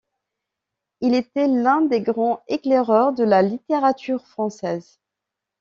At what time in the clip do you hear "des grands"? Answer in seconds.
1.81-2.41